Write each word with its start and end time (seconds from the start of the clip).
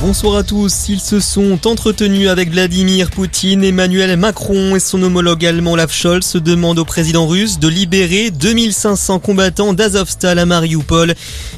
Bonsoir 0.00 0.36
à 0.36 0.44
tous. 0.44 0.88
Ils 0.88 1.00
se 1.00 1.18
sont 1.18 1.66
entretenus 1.66 2.28
avec 2.28 2.50
Vladimir 2.50 3.10
Poutine. 3.10 3.64
Emmanuel 3.64 4.16
Macron 4.16 4.76
et 4.76 4.80
son 4.80 5.02
homologue 5.02 5.44
allemand 5.44 5.72
Olaf 5.72 5.92
Scholz 5.92 6.36
demandent 6.36 6.78
au 6.78 6.84
président 6.84 7.26
russe 7.26 7.58
de 7.58 7.66
libérer 7.66 8.30
2500 8.30 9.18
combattants 9.18 9.72
d'Azovstal 9.72 10.38
à 10.38 10.46
Mariupol. 10.46 11.14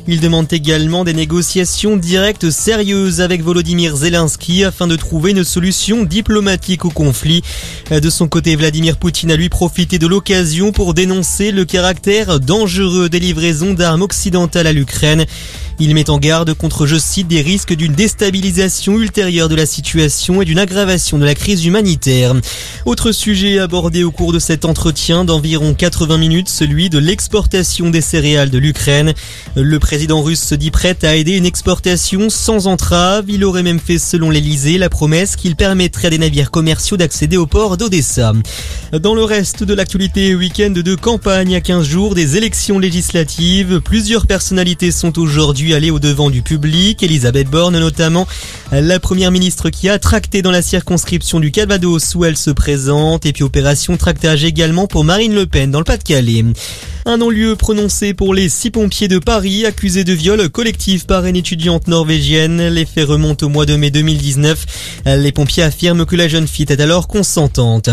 Ils 0.08 0.20
demandent 0.20 0.50
également 0.50 1.04
des 1.04 1.12
négociations 1.12 1.98
directes 1.98 2.48
sérieuses 2.48 3.20
avec 3.20 3.42
Volodymyr 3.42 3.94
Zelensky 3.94 4.64
afin 4.64 4.86
de 4.86 4.96
trouver 4.96 5.32
une 5.32 5.44
solution 5.44 6.04
diplomatique 6.04 6.86
au 6.86 6.90
conflit. 6.90 7.42
De 7.90 8.08
son 8.08 8.26
côté, 8.26 8.56
Vladimir 8.56 8.96
Poutine 8.96 9.32
a 9.32 9.36
lui 9.36 9.50
profité 9.50 9.98
de 9.98 10.06
l'occasion 10.06 10.72
pour 10.72 10.94
dénoncer 10.94 11.52
le 11.52 11.66
caractère 11.66 12.40
dangereux 12.40 13.10
des 13.10 13.20
livraisons 13.20 13.74
d'armes 13.74 14.02
occidentales 14.02 14.66
à 14.66 14.72
l'Ukraine. 14.72 15.26
Il 15.82 15.94
met 15.94 16.10
en 16.10 16.18
garde 16.18 16.52
contre, 16.52 16.84
je 16.84 16.96
cite, 16.96 17.26
des 17.26 17.40
risques 17.40 17.72
d'une 17.72 17.94
déstabilisation 17.94 18.98
ultérieure 18.98 19.48
de 19.48 19.54
la 19.54 19.64
situation 19.64 20.42
et 20.42 20.44
d'une 20.44 20.58
aggravation 20.58 21.16
de 21.16 21.24
la 21.24 21.34
crise 21.34 21.64
humanitaire. 21.64 22.34
Autre 22.84 23.12
sujet 23.12 23.58
abordé 23.58 24.04
au 24.04 24.10
cours 24.10 24.34
de 24.34 24.38
cet 24.38 24.66
entretien 24.66 25.24
d'environ 25.24 25.72
80 25.72 26.18
minutes, 26.18 26.50
celui 26.50 26.90
de 26.90 26.98
l'exportation 26.98 27.88
des 27.88 28.02
céréales 28.02 28.50
de 28.50 28.58
l'Ukraine. 28.58 29.14
Le 29.56 29.78
président 29.78 30.20
russe 30.20 30.42
se 30.42 30.54
dit 30.54 30.70
prêt 30.70 30.98
à 31.02 31.16
aider 31.16 31.32
une 31.38 31.46
exportation 31.46 32.28
sans 32.28 32.66
entrave. 32.66 33.24
Il 33.28 33.42
aurait 33.42 33.62
même 33.62 33.80
fait, 33.80 33.98
selon 33.98 34.28
l'Elysée, 34.28 34.76
la 34.76 34.90
promesse 34.90 35.34
qu'il 35.34 35.56
permettrait 35.56 36.08
à 36.08 36.10
des 36.10 36.18
navires 36.18 36.50
commerciaux 36.50 36.98
d'accéder 36.98 37.38
au 37.38 37.46
port 37.46 37.78
d'Odessa. 37.78 38.34
Dans 38.92 39.14
le 39.14 39.24
reste 39.24 39.64
de 39.64 39.72
l'actualité, 39.72 40.34
week-end 40.34 40.72
de 40.72 40.94
campagne 40.94 41.54
à 41.54 41.62
15 41.62 41.86
jours 41.88 42.14
des 42.14 42.36
élections 42.36 42.78
législatives, 42.78 43.80
plusieurs 43.80 44.26
personnalités 44.26 44.90
sont 44.90 45.18
aujourd'hui 45.18 45.69
aller 45.74 45.90
au 45.90 45.98
devant 45.98 46.30
du 46.30 46.42
public. 46.42 47.02
Elisabeth 47.02 47.48
Borne 47.48 47.78
notamment, 47.78 48.26
la 48.72 49.00
première 49.00 49.32
ministre 49.32 49.68
qui 49.68 49.88
a 49.88 49.98
tracté 49.98 50.42
dans 50.42 50.52
la 50.52 50.62
circonscription 50.62 51.40
du 51.40 51.50
Calvados 51.50 52.14
où 52.14 52.24
elle 52.24 52.36
se 52.36 52.50
présente. 52.50 53.26
Et 53.26 53.32
puis 53.32 53.42
opération 53.42 53.96
tractage 53.96 54.44
également 54.44 54.86
pour 54.86 55.04
Marine 55.04 55.34
Le 55.34 55.46
Pen 55.46 55.70
dans 55.70 55.80
le 55.80 55.84
Pas-de-Calais. 55.84 56.44
Un 57.06 57.16
non-lieu 57.16 57.56
prononcé 57.56 58.14
pour 58.14 58.34
les 58.34 58.48
six 58.48 58.70
pompiers 58.70 59.08
de 59.08 59.18
Paris 59.18 59.64
accusés 59.64 60.04
de 60.04 60.12
viol 60.12 60.48
collectif 60.50 61.06
par 61.06 61.24
une 61.24 61.34
étudiante 61.34 61.88
norvégienne. 61.88 62.68
Les 62.68 62.84
faits 62.84 63.08
remontent 63.08 63.46
au 63.46 63.48
mois 63.48 63.66
de 63.66 63.74
mai 63.74 63.90
2019. 63.90 64.66
Les 65.06 65.32
pompiers 65.32 65.62
affirment 65.62 66.04
que 66.04 66.14
la 66.14 66.28
jeune 66.28 66.46
fille 66.46 66.64
était 66.64 66.80
alors 66.80 67.08
consentante. 67.08 67.88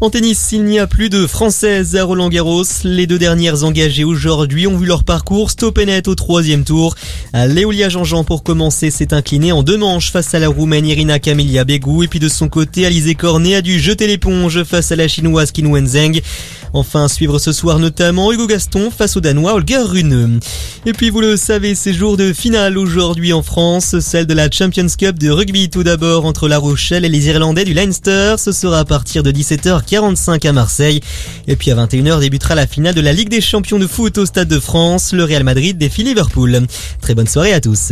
En 0.00 0.10
tennis, 0.10 0.48
il 0.52 0.64
n'y 0.64 0.78
a 0.78 0.86
plus 0.86 1.10
de 1.10 1.26
Françaises 1.26 1.94
à 1.94 2.04
Roland 2.04 2.30
Garros. 2.30 2.64
Les 2.84 3.06
deux 3.06 3.18
dernières 3.18 3.64
engagées 3.64 4.04
aujourd'hui 4.04 4.66
ont 4.66 4.78
vu 4.78 4.86
leur 4.86 5.04
parcours 5.04 5.50
stop 5.50 5.78
net 5.78 6.08
au 6.08 6.14
troisième 6.14 6.64
tour. 6.64 6.96
Léolia 7.34 7.88
Jean-Jean 7.88 8.24
pour 8.24 8.42
commencer 8.42 8.90
s'est 8.90 9.12
inclinée 9.12 9.52
en 9.52 9.62
deux 9.62 9.76
manches 9.76 10.07
face 10.10 10.34
à 10.34 10.38
la 10.38 10.48
Roumaine 10.48 10.86
Irina 10.86 11.18
Camelia 11.18 11.64
Begou 11.64 12.02
et 12.02 12.08
puis 12.08 12.18
de 12.18 12.28
son 12.28 12.48
côté 12.48 12.86
Alizé 12.86 13.14
Cornet 13.14 13.56
a 13.56 13.62
dû 13.62 13.78
jeter 13.78 14.06
l'éponge 14.06 14.62
face 14.64 14.92
à 14.92 14.96
la 14.96 15.08
chinoise 15.08 15.52
Qin 15.52 15.66
Wenzheng. 15.66 16.20
Enfin, 16.72 17.08
suivre 17.08 17.38
ce 17.38 17.52
soir 17.52 17.78
notamment 17.78 18.32
Hugo 18.32 18.46
Gaston 18.46 18.90
face 18.90 19.16
au 19.16 19.20
Danois 19.20 19.54
Holger 19.54 19.78
Rune. 19.78 20.40
Et 20.86 20.92
puis 20.92 21.10
vous 21.10 21.20
le 21.20 21.36
savez, 21.36 21.74
c'est 21.74 21.92
jour 21.92 22.16
de 22.16 22.32
finale 22.32 22.76
aujourd'hui 22.76 23.32
en 23.32 23.42
France, 23.42 23.98
celle 24.00 24.26
de 24.26 24.34
la 24.34 24.50
Champions 24.50 24.86
Cup 24.98 25.18
de 25.18 25.30
rugby 25.30 25.70
tout 25.70 25.82
d'abord 25.82 26.24
entre 26.26 26.48
La 26.48 26.58
Rochelle 26.58 27.04
et 27.04 27.08
les 27.08 27.28
Irlandais 27.28 27.64
du 27.64 27.74
Leinster. 27.74 28.34
Ce 28.38 28.52
sera 28.52 28.80
à 28.80 28.84
partir 28.84 29.22
de 29.22 29.30
17h45 29.30 30.46
à 30.46 30.52
Marseille. 30.52 31.00
Et 31.46 31.56
puis 31.56 31.70
à 31.70 31.76
21h 31.76 32.20
débutera 32.20 32.54
la 32.54 32.66
finale 32.66 32.94
de 32.94 33.00
la 33.00 33.12
Ligue 33.12 33.30
des 33.30 33.40
champions 33.40 33.78
de 33.78 33.86
foot 33.86 34.18
au 34.18 34.26
Stade 34.26 34.48
de 34.48 34.60
France. 34.60 35.12
Le 35.12 35.24
Real 35.24 35.44
Madrid 35.44 35.78
défie 35.78 36.04
Liverpool. 36.04 36.66
Très 37.00 37.14
bonne 37.14 37.26
soirée 37.26 37.52
à 37.52 37.60
tous. 37.60 37.86